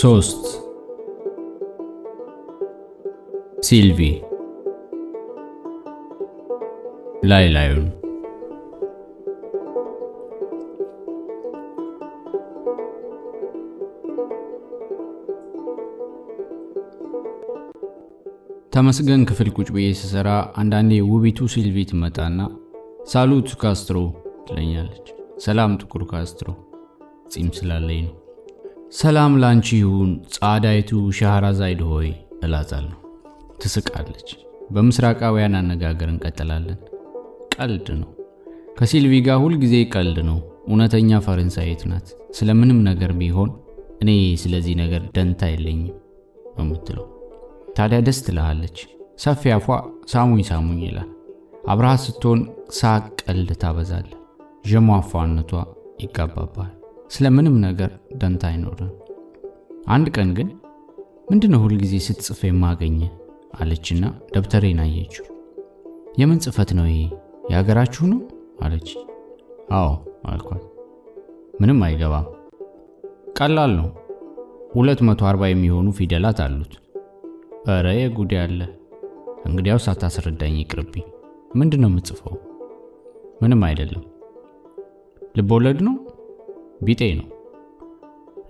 [0.00, 0.44] ሶስት
[3.62, 4.00] ሲልቪ
[7.24, 7.86] ላይ ላዩን
[18.72, 22.40] ተመስገን ክፍል ቁጭ ብዬ ስሰራ አንዳንዴ ውቢቱ ሲልቪ ትመጣና
[23.06, 23.98] ሳሉት ካስትሮ
[24.48, 25.06] ትለኛለች።
[25.38, 26.48] ሰላም ጥቁር ካስትሮ፣
[27.32, 28.19] ጺም ስላለኝ ነው።
[28.92, 32.08] ሰላም ላንቺ ይሁን ጻዳይቱ ሻህራዛይድ ሆይ
[32.44, 32.96] እላታለሁ።
[33.60, 34.28] ትስቃለች።
[34.70, 36.78] በምስራቃውያን አነጋገር እንቀጥላለን።
[37.54, 38.08] ቀልድ ነው።
[38.78, 42.08] ከሲልቪ ጋር ሁልጊዜ ቀልድ ነው። እውነተኛ ፈረንሳይት ናት።
[42.38, 43.50] ስለምንም ነገር ቢሆን
[44.02, 44.10] እኔ
[44.42, 45.94] ስለዚህ ነገር ደንታ የለኝም
[46.56, 47.06] ነው የምትለው።
[47.76, 48.76] ታዲያ ደስ ትልሃለች።
[49.18, 49.68] ሰፊ አፏ
[50.06, 51.08] ሳሙኝ ሳሙኝ ይላል።
[51.68, 52.42] አብረሃት ስትሆን
[52.78, 54.10] ሳቅ፣ ቀልድ ታበዛለ።
[54.70, 55.52] ዠሟፏነቷ
[56.00, 56.70] ይጋባባል።
[57.10, 58.90] ስለምንም ነገር ደንታ አይኖርም።
[59.88, 60.48] አንድ ቀን ግን
[61.30, 62.98] ምንድነው ሁልጊዜ ስትጽፍ የማገኘ
[63.60, 65.26] አለችና ደብተሬን አየችው።
[66.20, 67.00] የምን ጽሕፈት ነው ይሄ?
[67.50, 68.20] የሀገራችሁ ነው
[68.64, 68.90] አለች።
[69.72, 69.88] አዎ
[70.30, 70.64] አልኳት።
[71.60, 72.26] ምንም አይገባም።
[73.38, 73.88] ቀላል ነው።
[74.76, 76.74] 240 የሚሆኑ ፊደላት አሉት።
[77.70, 78.60] እረ የጉዴ አለ።
[79.46, 81.06] እንግዲያው ሳታስረዳኝ ይቅርብኝ።
[81.56, 82.34] ምንድን ነው የምጽፈው?
[83.42, 84.04] ምንም አይደለም።
[85.36, 85.94] ልቦለድ ነው?
[86.80, 87.26] ቢጤ ነው።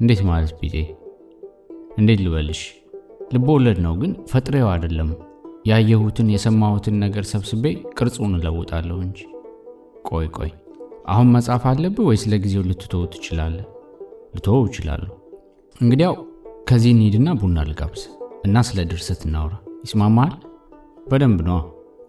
[0.00, 0.74] እንዴት ማለት ቢጤ?
[1.98, 2.60] እንዴት ልበልሽ?
[3.34, 5.10] ልቦወለድ ነው፣ ግን ፈጥሬው አይደለም።
[5.66, 7.64] ያየሁትን የሰማሁትን ነገር ሰብስቤ
[7.98, 9.18] ቅርጹን እለውጣለሁ እንጂ።
[10.08, 10.50] ቆይ ቆይ፣
[11.06, 13.66] አሁን መጻፍ አለብህ ወይስ ለጊዜው ልትተው ትችላለህ?
[14.34, 15.12] ልተወው እችላለሁ።
[15.80, 16.14] እንግዲያው
[16.70, 18.02] ከዚህ እንሂድና ቡና ልጋብዝ
[18.44, 20.34] እና ስለ ድርሰት እናውራ። ይስማማሃል?
[21.06, 21.58] በደንብ ነዋ።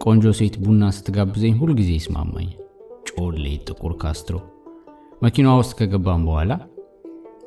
[0.02, 2.58] ቆንጆ ሴት ቡና ስትጋብዘኝ ሁልጊዜ ይስማማኛል።
[3.10, 4.38] ጮሌ ጥቁር ካስትሮ።
[5.22, 6.52] መኪናዋ ውስጥ ከገባም በኋላ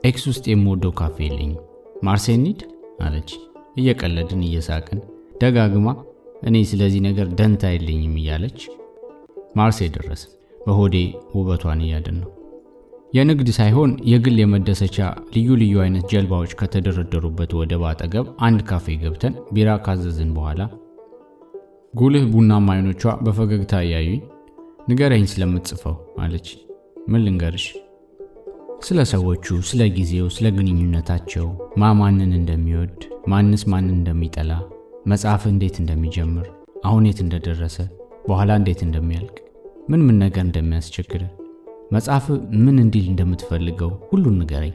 [0.09, 1.61] ኤክስ ውስጥ የምወደው ካፌ የለኝም።
[2.05, 2.61] ማርሴ እንሂድ
[3.05, 3.31] አለች።
[3.81, 4.99] እየቀለድን እየሳቅን
[5.41, 5.89] ደጋግማ
[6.49, 8.59] እኔ ስለዚህ ነገር ደንታ የለኝም እያለች
[9.59, 10.97] ማርሴ ደረስን። በሆዴ
[11.35, 12.31] ውበቷን እያድን ነው።
[13.15, 14.97] የንግድ ሳይሆን የግል የመደሰቻ
[15.35, 20.63] ልዩ ልዩ አይነት ጀልባዎች ከተደረደሩበት ወደብ አጠገብ አንድ ካፌ ገብተን ቢራ ካዘዝን በኋላ
[21.95, 24.23] ጉልህ ቡናማ አይኖቿ በፈገግታ እያዩኝ
[24.89, 26.49] ንገረኝ ስለምትጽፈው አለች።
[27.07, 27.65] ምን ልንገርሽ?
[28.81, 31.47] ስለ ሰዎቹ፣ ስለ ጊዜው፣ ስለ ግንኙነታቸው፣
[31.79, 32.97] ማ ማንን እንደሚወድ፣
[33.29, 34.51] ማንስ ማንን እንደሚጠላ፣
[35.07, 36.47] መጽሐፍ እንዴት እንደሚጀምር፣
[36.85, 37.77] አሁን የት እንደደረሰ፣
[38.29, 39.37] በኋላ እንዴት እንደሚያልቅ፣
[39.91, 41.25] ምን ምን ነገር እንደሚያስቸግር፣
[41.93, 42.27] መጽሐፍ
[42.65, 44.75] ምን እንዲል እንደምትፈልገው ሁሉን ንገረኝ።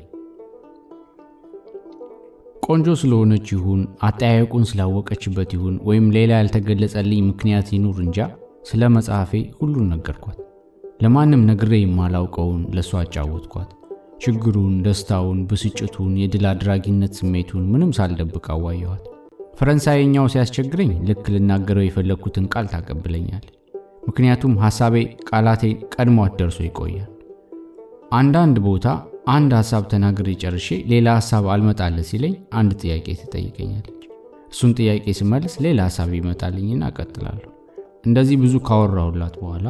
[2.65, 8.19] ቆንጆ ስለሆነች ይሁን አጠያየቁን ስላወቀችበት ይሁን ወይም ሌላ ያልተገለጸልኝ ምክንያት ይኑር እንጃ
[8.63, 10.37] ስለ መጽሐፌ ሁሉን ነገርኳት።
[10.99, 13.69] ለማንም ነግሬ የማላውቀውን ለእሷ አጫወትኳት።
[14.23, 19.05] ችግሩን፣ ደስታውን፣ ብስጭቱን፣ የድል አድራጊነት ስሜቱን ምንም ሳልደብቅ አዋየኋት።
[19.59, 23.55] ፈረንሳይኛው ሲያስቸግረኝ ልክ ልናገረው የፈለግኩትን ቃል ታቀብለኛለች።
[24.07, 24.95] ምክንያቱም ሐሳቤ
[25.29, 27.09] ቃላቴን ቀድሟት ደርሶ ይቆያል።
[28.19, 28.85] አንዳንድ ቦታ
[29.29, 33.95] አንድ ሐሳብ ተናግሬ ጨርሼ ሌላ ሐሳብ አልመጣለ ሲለኝ አንድ ጥያቄ ትጠይቀኛለች።
[34.51, 37.49] እሱን ጥያቄ ስመልስ ሌላ ሐሳብ ይመጣልኝና እቀጥላለሁ።
[38.05, 39.65] እንደዚህ ብዙ ካወራሁላት በኋላ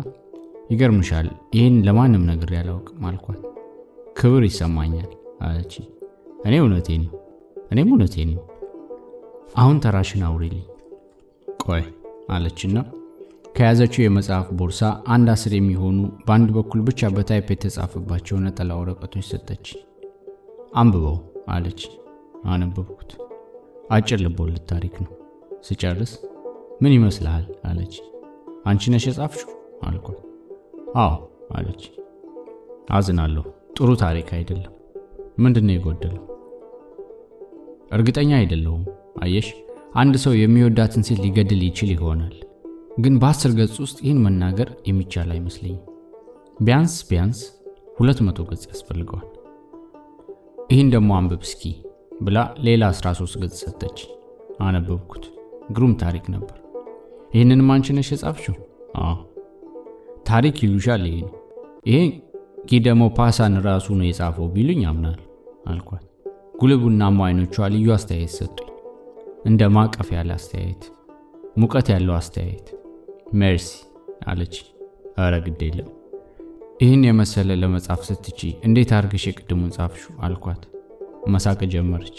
[0.70, 3.40] ይገርምሻል፣ ይህን ለማንም ነግሬ አላውቅም አልኳት።
[4.20, 5.10] ክብር ይሰማኛል
[5.42, 5.74] አለች።
[6.46, 7.14] እኔ እውነቴን ነው፣
[7.72, 8.44] እኔም እውነቴን ነው።
[9.56, 10.66] አሁን ተራሽን አውሪልኝ።
[11.64, 11.84] ቆይ
[12.30, 12.78] አለችና
[13.56, 14.82] ከያዘችው የመጽሐፍ ቦርሳ
[15.14, 15.98] አንድ አስር የሚሆኑ
[16.28, 19.68] በአንድ በኩል ብቻ በታይፕ የተጻፈባቸው ነጠላ ወረቀቶች ሰጠች።
[20.76, 21.18] አንብበው
[21.50, 21.82] አለች።
[22.48, 23.12] አነበብኩት።
[23.92, 25.12] አጭር ልቦለድ ታሪክ ነው።
[25.68, 26.12] ስጨርስ
[26.82, 27.96] ምን ይመስልሃል አለች።
[28.66, 29.52] አንቺ ነሽ የጻፍሽው
[29.88, 30.20] አልኳት።
[30.96, 31.14] አዎ
[31.52, 31.84] አለች።
[32.90, 33.44] አዝናለሁ።
[33.78, 34.74] ጥሩ ታሪክ አይደለም።
[35.40, 36.24] ምንድን ነው የጎደለው?
[37.92, 38.84] እርግጠኛ አይደለሁም።
[39.22, 39.48] አየሽ፣
[39.94, 42.36] አንድ ሰው የሚወዳትን ሴት ሊገድል ይችል ይሆናል
[43.00, 45.86] ግን በአስር ገጽ ውስጥ ይህን መናገር የሚቻል አይመስለኝም።
[46.62, 47.40] ቢያንስ ቢያንስ
[47.98, 49.28] ሁለት መቶ ገጽ ያስፈልገዋል።
[50.70, 51.64] ይህን ደግሞ አንብብ እስኪ
[52.22, 54.00] ብላ ሌላ 13 ገጽ ሰጠች።
[54.62, 55.26] አነበብኩት።
[55.72, 56.58] ግሩም ታሪክ ነበር።
[57.34, 58.10] ይህንንም አንቺ ነሽ?
[59.00, 59.16] አዎ።
[60.30, 61.36] ታሪክ ይሉሻል። ይሄ ነው
[61.90, 62.00] ይሄ
[62.70, 65.20] ጊደሞ ፓሳን ራሱ ነው የጻፈው ቢሉኝ አምናል
[65.68, 66.06] አልኳት።
[66.60, 68.70] ጉልቡናማ አይኖቿ ልዩ አስተያየት ሰጡኝ።
[69.46, 70.84] እንደ ማቀፍ ያለ አስተያየት፣
[71.58, 72.68] ሙቀት ያለው አስተያየት
[73.40, 73.70] ሜርሲ
[74.28, 74.56] አለች።
[75.20, 75.90] አረ ግድ የለም
[76.80, 80.62] ይህን የመሰለ ለመጻፍ ስትቺ እንዴት አድርገሽ የቅድሙን ጻፍሹ አልኳት።
[81.28, 82.18] መሳቅ ጀመረች።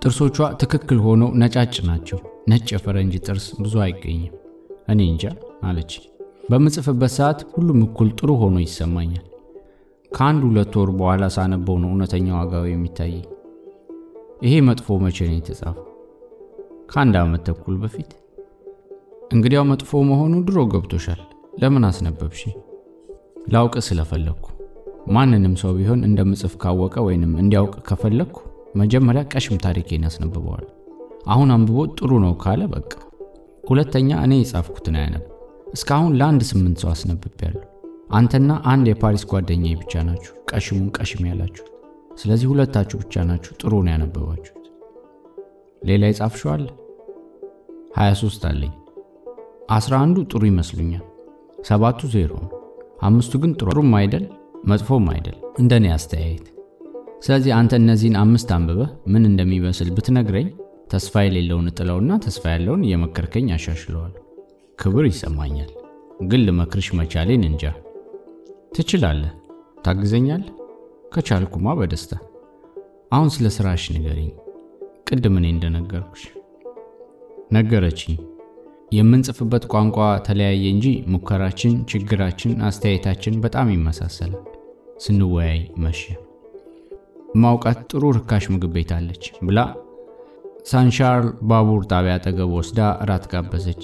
[0.00, 2.18] ጥርሶቿ ትክክል ሆነው ነጫጭ ናቸው።
[2.48, 4.34] ነጭ የፈረንጅ ጥርስ ብዙ አይገኝም።
[4.88, 5.24] እኔ እንጃ
[5.62, 5.92] አለች።
[6.48, 9.24] በምጽፍበት ሰዓት ሁሉም እኩል ጥሩ ሆኖ ይሰማኛል።
[10.12, 13.24] ከአንድ ሁለት ወር በኋላ ሳነበው ነው እውነተኛ ዋጋው የሚታየኝ።
[14.42, 15.86] ይሄ መጥፎ መቼ ነው የተጻፈው?
[16.90, 18.10] ከአንድ ዓመት ተኩል በፊት።
[19.34, 21.20] እንግዲያው መጥፎ መሆኑ ድሮ ገብቶሻል።
[21.62, 22.42] ለምን አስነበብሽ?
[23.54, 24.46] ላውቅ ስለፈለግኩ።
[25.08, 28.38] ማንንም ሰው ቢሆን እንደምጽፍ ካወቀ ወይንም እንዲያውቅ ከፈለግኩ
[28.76, 30.64] መጀመሪያ ቀሽም ታሪኬን ያስነብበዋል።
[31.26, 32.90] አሁን አንብቦ ጥሩ ነው ካለ በቃ።
[33.64, 35.24] ሁለተኛ እኔ የጻፍኩትን አያነብ።
[35.66, 37.62] እስካሁን ለአንድ ስምንት ሰው አስነብቤያለሁ።
[38.10, 41.70] አንተና አንድ የፓሪስ ጓደኛዬ ብቻ ናችሁ ቀሽሙን ቀሽም ያላችሁት።
[42.20, 44.52] ስለዚህ ሁለታችሁ ብቻ ናችሁ ጥሩ ነው ያነበባችሁት።
[45.82, 46.66] ሌላ የጻፍሽው አለ?
[47.96, 48.74] 23 አለኝ።
[49.76, 51.04] አስራ አንዱ ጥሩ ይመስሉኛል።
[51.68, 52.32] ሰባቱ ዜሮ
[53.02, 54.24] አምስቱ ግን ጥሩም አይደል
[54.64, 56.46] መጥፎም አይደል እንደኔ አስተያየት።
[57.20, 60.48] ስለዚህ አንተ እነዚህን አምስት አንብበህ ምን እንደሚመስል ብትነግረኝ
[60.92, 64.22] ተስፋ የሌለውን እጥለውና ተስፋ ያለውን እየመከርከኝ አሻሽለዋለሁ።
[64.78, 65.70] ክብር ይሰማኛል፣
[66.22, 67.62] ግን ልመክርሽ መቻሌን እንጃ።
[68.74, 69.32] ትችላለህ፣
[69.84, 70.52] ታግዘኛለህ?
[71.14, 72.12] ከቻልኩማ በደስታ።
[73.12, 74.30] አሁን ስለ ስራሽ ንገሪኝ።
[75.08, 76.22] ቅድም እኔ እንደነገርኩሽ
[77.52, 78.16] ነገረችኝ።
[78.92, 79.96] የምንጽፍበት ቋንቋ
[80.26, 84.44] ተለያየ እንጂ ሙከራችን፣ ችግራችን፣ አስተያየታችን በጣም ይመሳሰላል።
[85.04, 86.02] ስንወያይ መሸ።
[87.36, 89.58] የማውቃት ጥሩ ርካሽ ምግብ ቤት አለች ብላ
[90.66, 93.82] ሳንሻርል ባቡር ጣቢያ አጠገብ ወስዳ እራት ጋበዘች።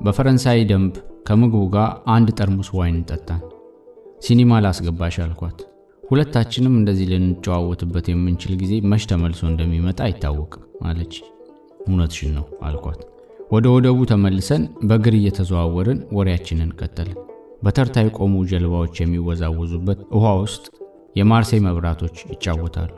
[0.00, 0.94] በፈረንሳይ ደንብ
[1.26, 3.42] ከምግቡ ጋር አንድ ጠርሙስ ወይን ጠጣን።
[4.20, 5.58] ሲኒማ ላስገባሽ አልኳት።
[6.02, 11.14] ሁለታችንም እንደዚህ ልንጨዋወትበት የምንችል ጊዜ መች ተመልሶ እንደሚመጣ አይታወቅም አለች።
[11.86, 13.00] እውነትሽን ነው አልኳት።
[13.52, 17.18] ወደ ወደቡ ተመልሰን በእግር እየተዘዋወርን ወሬያችንን ቀጠልን።
[17.64, 20.64] በተርታ የቆሙ ጀልባዎች የሚወዛወዙበት ውሃ ውስጥ
[21.18, 22.90] የማርሴይ መብራቶች ይጫወታሉ።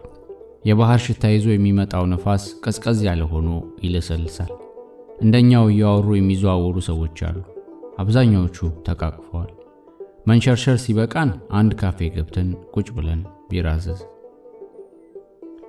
[0.68, 3.48] የባህር ሽታ ይዞ የሚመጣው ነፋስ ቀዝቀዝ ያለ ሆኖ
[3.84, 4.52] ይለሰልሳል።
[5.22, 7.38] እንደኛው እያወሩ የሚዘዋወሩ ሰዎች አሉ።
[8.02, 9.50] አብዛኛዎቹ ተቃቅፈዋል።
[10.26, 14.00] መንሸርሸር ሲበቃን አንድ ካፌ ገብተን ቁጭ ብለን ቢራ አዘዝ።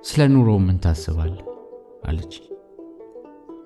[0.04, 1.42] ስለ ኑሮ ምን ታስባለህ?
[2.04, 2.34] አለች።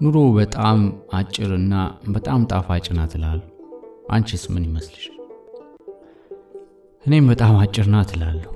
[0.02, 0.80] ኑሮ በጣም
[1.12, 1.74] አጭርና
[2.08, 3.48] በጣም ጣፋጭ ናት እላለሁ።
[4.10, 5.06] አንቺስ ምን ይመስልሽ?
[7.04, 8.52] እኔም በጣም አጭር ናት እላለሁ።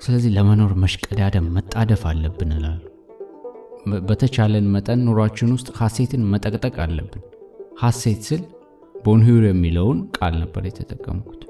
[0.00, 2.92] ስለዚህ ለመኖር መሽቀዳደም መጣደፍ አለብን እላለሁ።
[4.08, 7.22] በተቻለን መጠን ኑሯችን ውስጥ ሐሴትን መጠቅጠቅ አለብን።
[7.82, 8.42] ሐሴት ስል
[9.04, 11.42] ቦንሂር የሚለውን ቃል ነበር የተጠቀምኩት።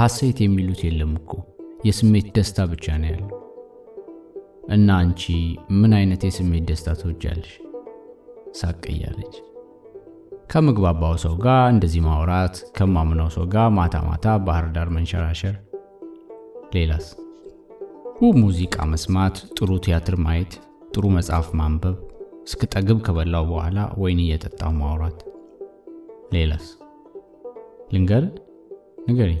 [0.00, 1.32] ሐሴት የሚሉት የለም እኮ
[1.84, 3.30] የስሜት ደስታ ብቻ ነው ያለው።
[4.70, 5.22] እና አንቺ
[5.78, 7.52] ምን አይነት የስሜት ደስታ ትወጃለሽ?
[8.54, 9.34] ሳቅ እያለች
[10.50, 15.56] ከምግባባው ሰው ጋር እንደዚህ ማውራት፣ ከማምነው ሰው ጋር ማታ ማታ ባህር ዳር መንሸራሸር።
[16.74, 17.06] ሌላስ?
[18.20, 20.54] ውብ ሙዚቃ መስማት፣ ጥሩ ቲያትር ማየት፣
[20.90, 21.96] ጥሩ መጽሐፍ ማንበብ፣
[22.44, 25.18] እስክጠግብ ከበላው በኋላ ወይን እየጠጣው ማውራት።
[26.34, 26.66] ሌላስ?
[27.92, 28.24] ልንገር
[29.06, 29.40] ንገሪኝ።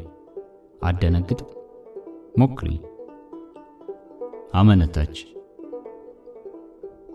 [0.82, 1.40] አደነግጥ
[2.40, 2.68] ሞክሪ።
[4.54, 5.16] አመነታች።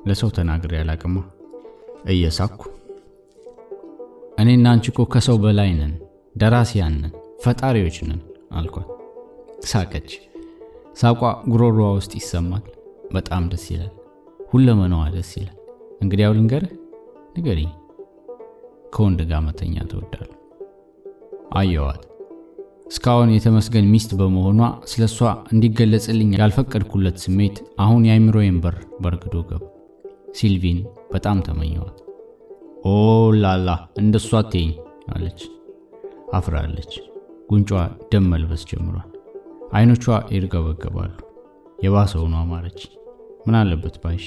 [0.07, 1.15] ለሰው ተናግሬ አላቅማ
[2.11, 2.59] እየሳኩ
[4.41, 5.93] እኔና አንቺ ከሰው በላይ ነን፣
[6.35, 8.21] ደራሲያን ነን፣ ፈጣሪዎች ነን
[8.51, 8.89] አልኳት።
[9.65, 10.09] ሳቀች።
[10.97, 11.21] ሳቋ
[11.51, 12.65] ጉሮሮዋ ውስጥ ይሰማል።
[13.13, 13.93] በጣም ደስ ይላል።
[14.55, 15.55] ሁለመናዋ ደስ ይላል።
[16.03, 16.73] እንግዲያው ልንገርህ፣
[17.37, 17.71] ንገሪኝ።
[18.93, 20.31] ከወንድ ጋር መተኛ ትወዳለሁ።
[21.55, 22.03] አየዋት።
[22.89, 24.59] እስካሁን የተመስገን ሚስት በመሆኗ
[24.91, 25.19] ስለ እሷ
[25.53, 29.63] እንዲገለጽልኝ ያልፈቀድኩለት ስሜት አሁን የአይምሮዬን በር በርግዶ ገባ።
[30.31, 30.79] ሲልቪን
[31.13, 31.97] በጣም ተመኘዋት።
[32.85, 32.93] ኦ
[33.41, 33.69] ላላ
[34.01, 34.71] እንደሷ አትይኝ
[35.13, 35.41] አለች።
[36.33, 36.93] አፍራለች።
[37.49, 37.71] ጉንጯ
[38.11, 39.09] ደም መልበስ ጀምሯል።
[39.73, 41.13] አይኖቿ ይርገበገባሉ።
[41.85, 42.81] የባሰውኑ አማረች።
[43.45, 44.25] ምን አለበት ባይሽ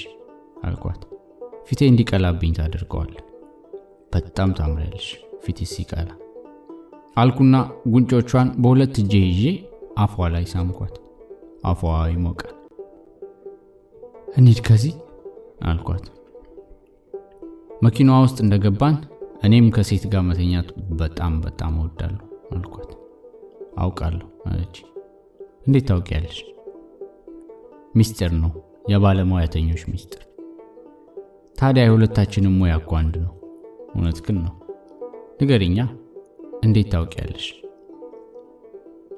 [0.63, 1.01] አልኳት።
[1.67, 3.11] ፊቴ እንዲቀላብኝ ታደርገዋል።
[4.13, 5.07] በጣም ታምሪያለሽ
[5.43, 6.09] ፊቴ ሲቀላ
[7.17, 7.55] አልኩና
[7.93, 9.43] ጉንጮቿን በሁለት እጄ ይዤ
[9.97, 10.95] አፏ ላይ ሳምኳት።
[11.65, 12.55] አፏ ይሞቃል።
[14.37, 14.93] እንሂድ ከዚህ
[15.69, 16.05] አልኳት።
[17.83, 18.95] መኪናዋ ውስጥ እንደገባን
[19.43, 22.89] እኔም ከሴት ጋር መተኛት በጣም በጣም እወዳለሁ አልኳት።
[23.77, 24.77] አውቃለሁ አለች።
[25.67, 26.39] እንዴት ታውቂያለሽ?
[27.95, 28.51] ሚስጥር ነው፣
[28.89, 30.23] የባለሙያተኞች ሚስጥር።
[31.59, 33.31] ታዲያ የሁለታችንም ሙያ እኮ አንድ ነው።
[33.93, 34.53] እውነት ግን ነው።
[35.41, 35.79] ንገሪኛ፣
[36.63, 37.47] እንዴት ታውቂያለሽ?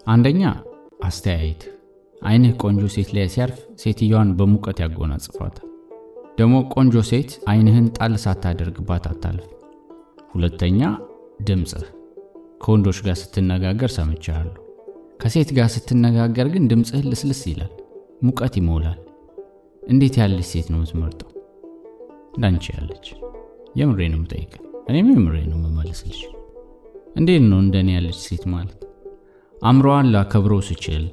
[0.07, 0.41] አንደኛ
[1.03, 1.61] አስተያየት፣
[2.21, 5.67] አይንህ ቆንጆ ሴት ላይ ሲያርፍ ሴትየዋን በሙቀት ያጎናጽፏታል።
[6.37, 9.47] ደግሞ ቆንጆ ሴት አይንህን ጣል ሳታደርግባት አታልፍ።
[10.33, 10.81] ሁለተኛ
[11.41, 11.85] ድምፅህ፣
[12.63, 14.57] ከወንዶች ጋር ስትነጋገር ሰምቻለሁ።
[15.21, 17.71] ከሴት ጋር ስትነጋገር ግን ድምፅህ ልስልስ ይላል፣
[18.23, 18.99] ሙቀት ይሞላል።
[19.83, 21.30] እንዴት ያለች ሴት ነው የምትመርጠው?
[22.33, 23.05] እንዳንቺ ያለች።
[23.75, 24.51] የምሬ ነው የምጠይቅ፣
[24.89, 26.21] እኔም የምሬ ነው የምመልስልሽ።
[27.15, 28.77] እንዴት ነው እንደኔ ያለች ሴት ማለት?
[29.55, 31.03] አእምሮዋን ላከብረው ስችል፣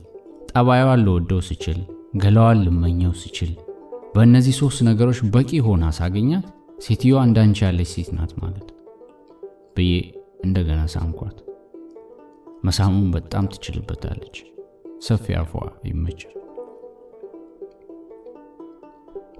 [0.52, 1.80] ጠባዩዋን ልወደው ስችል፣
[2.16, 3.50] ገላዋን ልመኘው ስችል፣
[4.14, 6.46] በእነዚህ ሶስት ነገሮች በቂ ሆና ሳገኛት
[6.84, 8.68] ሴትዮዋ እንዳንቺ ያለች ሴት ናት ማለት
[9.76, 9.92] ብዬ
[10.44, 11.36] እንደገና ሳምኳት።
[12.64, 14.36] መሳሙን በጣም ትችልበታለች።
[15.06, 15.52] ሰፊ አፏ
[15.88, 16.34] ይመቻል።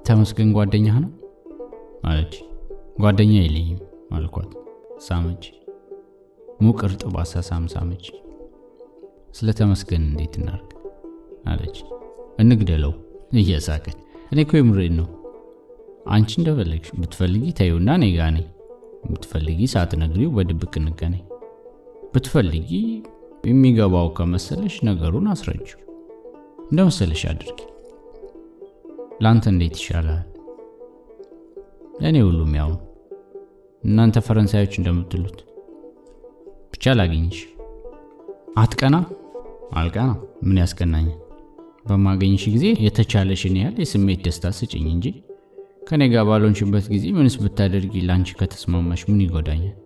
[0.07, 1.11] ተመስገን ጓደኛህ ነው
[2.05, 2.35] አለች።
[3.01, 3.81] ጓደኛ የለኝም
[4.13, 4.51] አልኳት።
[5.07, 5.45] ሳመች።
[6.61, 8.07] ሙቅ እርጥብ አሳሳም ሳመች።
[9.35, 10.71] ስለ ተመስገን እንዴት እናርግ
[11.47, 11.77] አለች።
[12.41, 12.93] እንግደለው
[13.35, 13.99] እየሳቀች።
[14.33, 15.09] እኔ እኮ የምሬን ነው።
[16.09, 18.47] አንቺ እንደፈለግሽ ብትፈልጊ ተይውና እኔ ጋ ነኝ።
[19.11, 21.25] ብትፈልጊ ሳትነግሪው በድብቅ እንገናኝ።
[22.15, 22.71] ብትፈልጊ
[23.45, 25.81] የሚገባው ከመሰለሽ ነገሩን አስረጅው።
[26.71, 27.61] እንደ መሰለሽ አድርጊ።
[29.23, 30.19] ለአንተ እንዴት ይሻላል?
[32.01, 32.71] ለእኔ ሁሉም ያው
[33.83, 35.39] እናንተ ፈረንሳዮች እንደምትሉት
[36.73, 37.39] ብቻ ላገኝሽ።
[38.59, 38.97] አትቀና?
[39.79, 40.11] አልቀና።
[40.47, 41.17] ምን ያስቀናኛል?
[41.89, 45.07] በማገኝሽ ጊዜ የተቻለሽን ያህል የስሜት ደስታ ስጭኝ እንጂ
[45.89, 49.77] ከኔ ጋር ባልሆንሽበት ጊዜ ምንስ ብታደርጊ ለአንቺ ከተስማማሽ ምን ይጎዳኛል?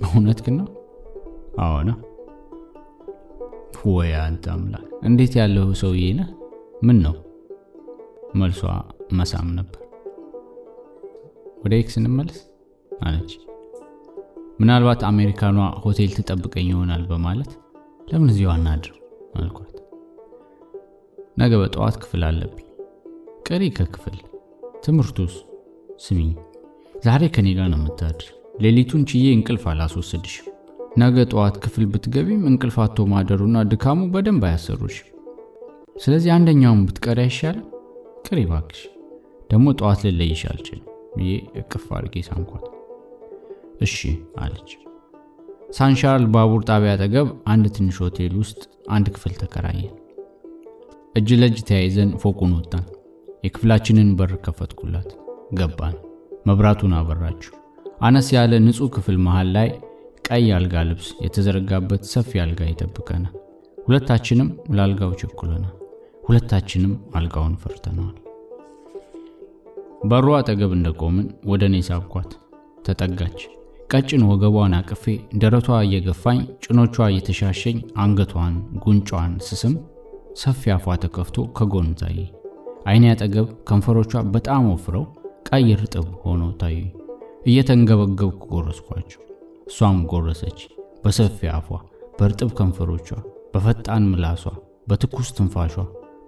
[0.00, 0.58] እውነት ግን
[1.64, 1.90] አዎና።
[3.90, 4.86] ወይ አንተ አምላክ!
[5.02, 6.30] እንዴት ያለው ሰውዬ ነህ!
[6.86, 7.14] ምን ነው?
[8.34, 8.62] መልሷ
[9.12, 9.82] መሳም ነበር።
[11.68, 12.36] ወደ ኤክስ እንመለስ
[12.92, 13.32] አለች።
[14.60, 17.50] ምናልባት አሜሪካኗ ሆቴል ትጠብቀኝ ይሆናል በማለት
[18.10, 18.94] ለምን እዚሁ አናድር
[19.38, 19.74] አልኳት።
[21.38, 22.64] ነገ በጠዋት ክፍል አለብኝ።
[23.48, 24.16] ቀሪ ከክፍል
[24.84, 25.34] ትምህርቱስ?
[25.98, 26.32] ስሚኝ፣
[27.04, 28.26] ዛሬ ከኔ ጋር ነው የምታድር።
[28.60, 30.48] ሌሊቱን ችዬ እንቅልፍ አላስወስድሽም።
[30.98, 34.98] ነገ ጠዋት ክፍል ብትገቢም እንቅልፍ አቶ ማደሩና ድካሙ በደንብ አያሰሩሽ።
[35.96, 37.66] ስለዚህ አንደኛውን ብትቀሪ አይሻልም?
[38.26, 38.82] ቅሪ ባክሽ።
[39.52, 40.86] ደግሞ ጠዋት ልለይሽ አልችልም
[41.18, 42.66] ብዬ እቅፍ አድርጌ ሳምኳት።
[43.80, 43.96] እሺ
[44.40, 44.70] አለች።
[45.76, 48.60] ሳንሻርል ባቡር ጣቢያ አጠገብ አንድ ትንሽ ሆቴል ውስጥ
[48.90, 49.96] አንድ ክፍል ተከራየን።
[51.14, 52.84] እጅ ለእጅ ተያይዘን ፎቁን ወጣን።
[53.44, 55.10] የክፍላችንን በር ከፈትኩላት።
[55.54, 55.96] ገባን።
[56.46, 57.52] መብራቱን አበራችሁ።
[58.00, 59.68] አነስ ያለ ንጹሕ ክፍል መሃል ላይ
[60.28, 63.34] ቀይ አልጋ ልብስ የተዘረጋበት ሰፊ አልጋ ይጠብቀናል።
[63.80, 65.74] ሁለታችንም ለአልጋው ቸኩለናል።
[66.26, 68.16] ሁለታችንም አልጋውን ፈርተነዋል።
[70.00, 72.30] በሩ አጠገብ እንደቆምን ወደ እኔ ሳብኳት።
[72.86, 73.38] ተጠጋች።
[73.92, 75.04] ቀጭን ወገቧን አቅፌ
[75.42, 79.74] ደረቷ እየገፋኝ ጭኖቿ እየተሻሸኝ አንገቷን፣ ጉንጯን ስስም
[80.36, 82.18] ሰፊ አፏ ተከፍቶ ከጎን ታየ።
[82.86, 85.04] አይኔ አጠገብ ከንፈሮቿ በጣም ወፍረው
[85.50, 86.78] ቀይ ርጥብ ሆኖ ታዩ።
[87.48, 89.22] እየተንገበገብኩ ጎረስኳቸው።
[89.68, 90.60] እሷም ጎረሰች።
[91.04, 91.68] በሰፊ አፏ፣
[92.18, 93.08] በእርጥብ ከንፈሮቿ፣
[93.54, 94.44] በፈጣን ምላሷ፣
[94.88, 95.74] በትኩስ ትንፋሿ፣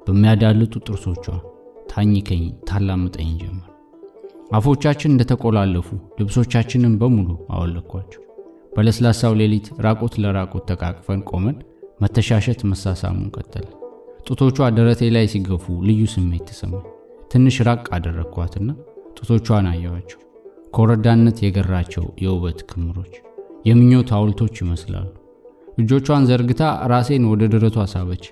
[0.05, 1.27] በሚያዳልጡ ጥርሶቿ
[1.91, 3.67] ታኝከኝ ታላምጠኝ ጀመር።
[4.53, 5.89] አፎቻችን እንደተቆላለፉ
[6.21, 8.23] ልብሶቻችንን በሙሉ አወለኳቸው።
[8.75, 11.57] በለስላሳው ሌሊት ራቆት ለራቆት ተቃቅፈን ቆመን
[12.03, 13.67] መተሻሸት መሳሳሙን ቀጠለ።
[14.29, 16.85] ጡቶቿ ደረቴ ላይ ሲገፉ ልዩ ስሜት ተሰማኝ።
[17.33, 18.69] ትንሽ ራቅ አደረግኳትና
[19.19, 20.21] ጡቶቿን አየኋቸው።
[20.75, 23.15] ከወረዳነት የገራቸው የውበት ክምሮች
[23.65, 25.09] የምኞት ሐውልቶች ይመስላሉ።
[25.79, 28.25] እጆቿን ዘርግታ ራሴን ወደ ደረቷ ሳበች።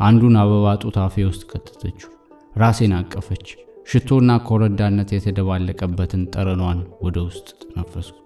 [0.00, 2.10] አንዱን አበባ ጡት አፌ ውስጥ ከተተችው።
[2.56, 3.46] ራሴን አቀፈች።
[3.90, 8.18] ሽቶና ከወረዳነት የተደባለቀበትን ጠረኗን ወደ ውስጥ ተነፈስኩ።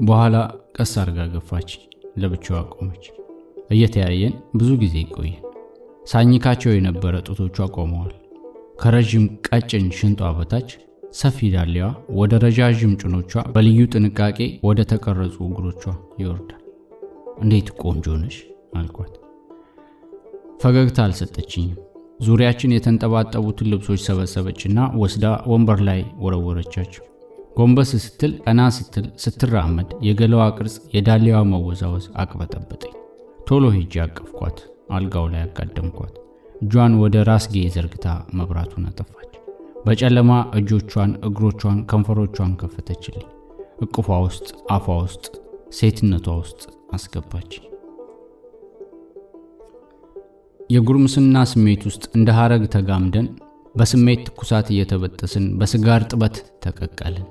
[0.00, 0.36] በኋላ
[0.76, 1.70] ቀስ አርጋ ገፋች።
[2.18, 3.04] ለብቻዋ ቆመች።
[3.70, 5.42] እየተያየን ብዙ ጊዜ ቆየን።
[6.04, 8.12] ሳኝካቸው የነበረ ጡቶቿ ቆመዋል።
[8.80, 10.70] ከረዥም ቀጭን ሽንጧ በታች
[11.14, 11.86] ሰፊ ዳሌዋ
[12.18, 15.82] ወደ ረዣዥም ጭኖቿ በልዩ ጥንቃቄ ወደ ተቀረጹ እግሮቿ
[16.20, 16.62] ይወርዳል።
[17.42, 18.36] እንዴት ቆንጆ ነሽ
[18.78, 19.14] አልኳት።
[20.62, 21.78] ፈገግታ አልሰጠችኝም።
[22.22, 27.04] ዙሪያችን የተንጠባጠቡትን ልብሶች ሰበሰበችና ወስዳ ወንበር ላይ ወረወረቻቸው።
[27.56, 32.94] ጎንበስ ስትል፣ ቀና ስትል፣ ስትራመድ የገላዋ ቅርጽ፣ የዳሌዋ መወዛወዝ አቅበጠበጠኝ።
[33.48, 34.58] ቶሎ ሄጄ አቀፍኳት፣
[34.90, 36.14] አልጋው ላይ አጋደምኳት።
[36.62, 38.06] እጇን ወደ ራስጌ ዘርግታ
[38.38, 39.32] መብራቱን አጠፋች።
[39.86, 43.28] በጨለማ እጆቿን፣ እግሮቿን፣ ከንፈሮቿን ከፈተችልኝ።
[43.82, 45.24] እቅፏ ውስጥ፣ አፏ ውስጥ፣
[45.72, 46.62] ሴትነቷ ውስጥ
[46.92, 47.52] አስገባች።
[50.72, 53.26] የጉርምስና ስሜት ውስጥ እንደ ሐረግ ተጋምደን
[53.74, 57.26] በስሜት ትኩሳት እየተበጠስን በስጋር ጥበት ተቀቀልን።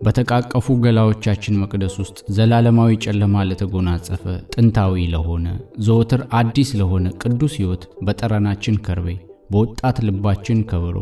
[0.00, 5.46] በተቃቀፉ ገላዎቻችን መቅደስ ውስጥ ዘላለማዊ ጨለማ ለተጎናጸፈ ጥንታዊ ለሆነ
[5.86, 9.08] ዘወትር አዲስ ለሆነ ቅዱስ ሕይወት በጠረናችን ከርቤ
[9.50, 10.96] በወጣት ልባችን ከበሮ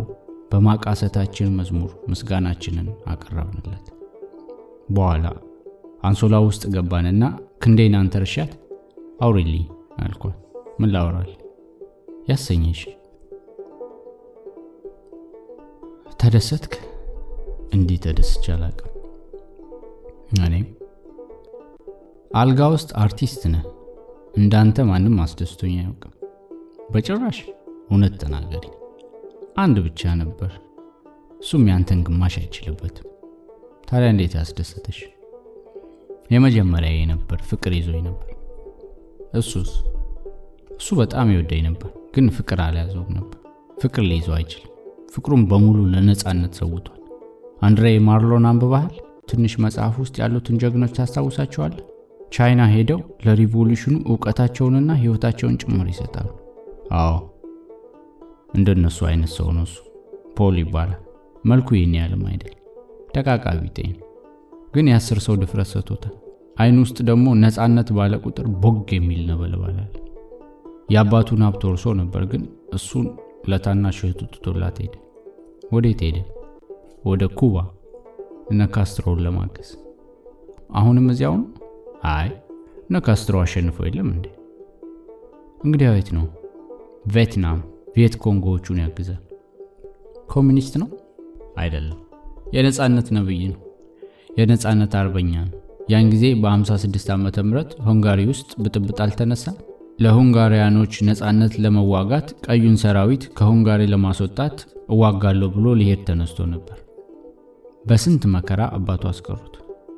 [0.53, 3.87] በማቃሰታችን መዝሙር ምስጋናችንን አቀረብንለት።
[4.91, 5.27] በኋላ
[6.03, 7.23] አንሶላ ውስጥ ገባንና
[7.65, 8.53] ክንዴን አንተርሻት
[9.21, 9.65] አውሪልኝ
[9.99, 10.37] አልኳት።
[10.77, 11.31] ምን ላውራል
[12.29, 12.81] ያሰኘሽ?
[16.21, 16.75] ተደሰትክ?
[17.77, 18.93] እንዲህ ተደስቼ አላቅም።
[20.41, 20.67] እኔም
[22.35, 23.65] አልጋ ውስጥ አርቲስት ነህ፣
[24.39, 26.13] እንዳንተ ማንም አስደስቶኝ አያውቅም።
[26.93, 27.39] በጭራሽ
[27.89, 28.65] እውነት ተናገሪ።
[29.57, 30.53] አንድ ብቻ ነበር፣
[31.41, 33.09] እሱም ያንተን ግማሽ አይችልበትም።
[33.89, 34.99] ታዲያ እንዴት ያስደሰተሽ?
[36.31, 38.31] የመጀመሪያዬ ነበር፣ ፍቅር ይዞኝ ነበር።
[39.35, 39.71] እሱስ?
[40.77, 43.39] እሱ በጣም ይወደኝ ነበር፣ ግን ፍቅር አልያዘውም ነበር።
[43.83, 44.73] ፍቅር ሊይዘው አይችልም።
[45.15, 47.01] ፍቅሩን በሙሉ ለነፃነት ሰውቷል።
[47.63, 48.95] አንድሬ ማርሎን አንብባሃል?
[49.31, 51.85] ትንሽ መጽሐፍ ውስጥ ያሉትን ጀግኖች ታስታውሳቸዋለህ?
[52.33, 56.29] ቻይና ሄደው ለሪቮሉሽኑ እውቀታቸውንና ሕይወታቸውን ጭምር ይሰጣሉ።
[56.99, 57.15] አዎ
[58.55, 59.77] እንደነሱ አይነት ሰው ነው እሱ።
[60.37, 61.01] ፖል ይባላል።
[61.45, 62.55] መልኩ ይህን ያህልም አይደል፣
[63.15, 64.03] ደቃቃ ቢጤ ነው።
[64.75, 66.15] ግን የአስር ሰው ድፍረት ሰጥቶታል።
[66.59, 69.95] አይን ውስጥ ደግሞ ነፃነት ባለ ቁጥር ቦግ የሚል ነበልባል አለ።
[70.89, 72.43] የአባቱን ሀብት ወርሶ ነበር፣ ግን
[72.75, 73.07] እሱን
[73.51, 74.95] ለታናሽ እህቱ ትቶላት ሄደ።
[75.73, 76.19] ወዴት ሄደ?
[77.05, 77.57] ወደ ኩባ
[78.51, 79.71] እነ ካስትሮን ለማገዝ።
[80.73, 81.35] አሁንም እዚያው?
[82.13, 82.29] አይ
[82.87, 84.27] እነ ካስትሮ አሸንፈው የለም እንዴ?
[85.65, 86.27] እንግዲህ የት ነው።
[87.13, 87.59] ቪየትናም
[87.95, 89.23] ቪየት ኮንጎዎቹን ያግዛል።
[90.33, 90.89] ኮሚኒስት ነው?
[91.59, 92.01] አይደለም፣
[92.55, 93.61] የነፃነት ነብይ ነው።
[94.39, 95.55] የነፃነት አርበኛ ነው።
[95.91, 99.45] ያን ጊዜ በ56 ዓመተ ምህረት ሆንጋሪ ውስጥ ብጥብጥ አልተነሳ?
[99.99, 104.57] ለሁንጋሪያኖች ነፃነት ለመዋጋት ቀዩን ሰራዊት ከሁንጋሪ ለማስወጣት
[104.95, 106.79] እዋጋለሁ ብሎ ሊሄድ ተነስቶ ነበር።
[107.87, 109.55] በስንት መከራ አባቱ አስቀሩት።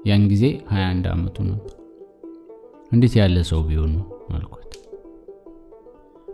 [0.09, 1.75] ያን ጊዜ 21 ዓመቱ ነበር።
[2.93, 4.05] እንዴት ያለ ሰው ቢሆን ነው
[4.37, 4.73] አልኳት።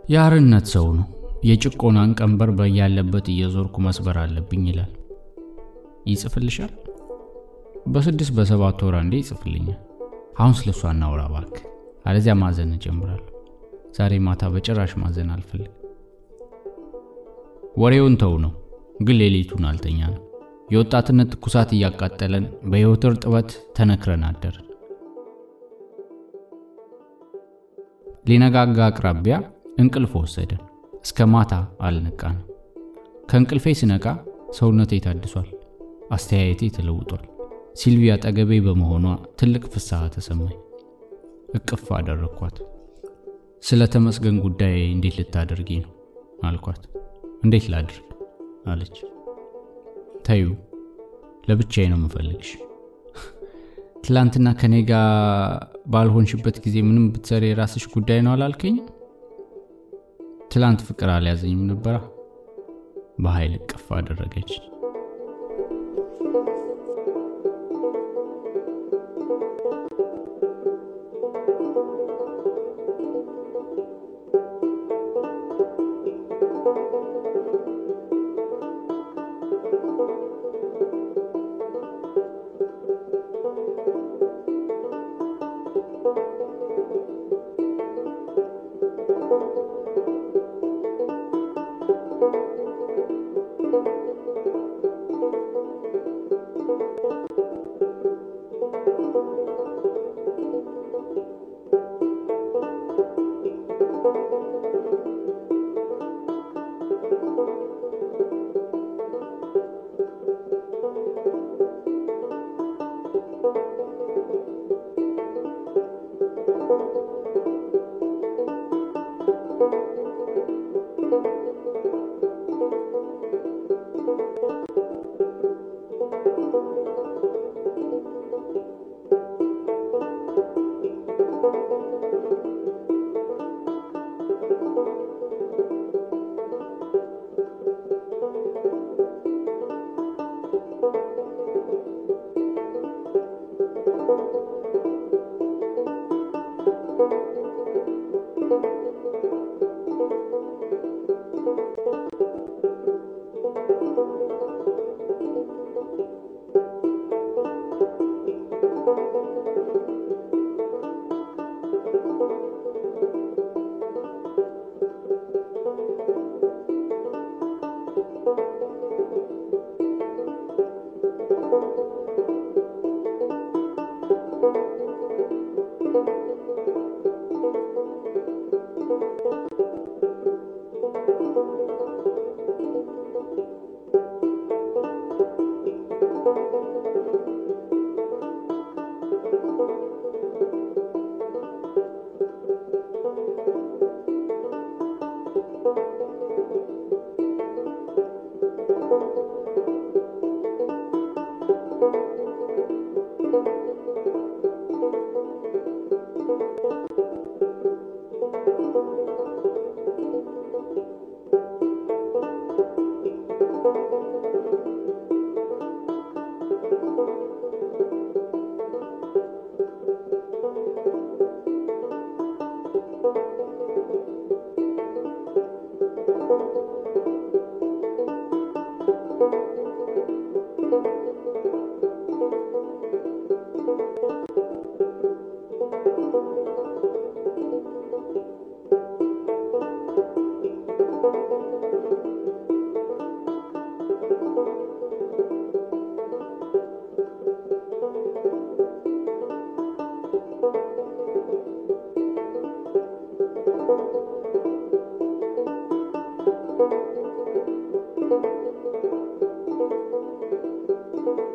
[0.09, 1.07] የአርነት ሰው ነው።
[1.43, 4.91] የጭቆናን ቀንበር በያለበት እየዞርኩ መስበር አለብኝ ይላል።
[6.07, 6.71] ይጽፍልሻል?
[7.87, 9.79] በስድስት በሰባት ወር አንዴ ይጽፍልኛል።
[10.39, 11.63] አሁን ስለሷ እናውራ እባክህ፣
[12.05, 13.31] አለዚያ ማዘን እጀምራለሁ።
[13.95, 15.71] ዛሬ ማታ በጭራሽ ማዘን አልፈልግ።
[17.77, 18.53] ወሬውን ተው ነው፣
[19.01, 20.21] ግን ሌሊቱን አልተኛ ነው።
[20.71, 24.61] የወጣትነት ትኩሳት እያቃጠለን በሕይወት እርጥበት ተነክረን አደርን።
[28.29, 29.35] ሊነጋጋ አቅራቢያ
[29.81, 30.61] እንቅልፍ ወሰደን።
[31.03, 31.53] እስከ ማታ
[31.87, 32.45] አልነቃንም።
[33.29, 34.05] ከእንቅልፌ ስነቃ
[34.57, 35.49] ሰውነቴ ታድሷል፣
[36.11, 37.23] አስተያየቴ ተለውጧል።
[37.79, 39.05] ሲልቪያ አጠገቤ በመሆኗ
[39.39, 40.55] ትልቅ ፍስሐ ተሰማኝ።
[41.57, 42.57] እቅፍ አደረግኳት።
[43.65, 45.91] ስለ ተመስገን ጉዳይ እንዴት ልታደርጊ ነው
[46.47, 46.81] አልኳት።
[47.43, 48.07] እንዴት ላድርግ
[48.67, 48.97] አለች።
[50.25, 50.43] ተዩ
[51.49, 52.51] ለብቻዬ ነው የምፈልግሽ።
[54.05, 55.07] ትላንትና ከኔ ጋር
[55.87, 58.75] ባልሆንሽበት ጊዜ ምንም ብትሰሪ የራስሽ ጉዳይ ነው አላልከኝ?
[60.51, 61.95] ትላንት ፍቅር አልያዘኝም ነበራ።
[63.19, 64.51] በኃይል እቅፍ አደረገች።